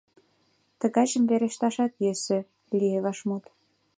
—Тыгайжым 0.79 1.23
верешташат 1.29 1.91
йӧсӧ,— 2.03 2.39
лие 2.79 2.99
вашмут. 3.05 3.45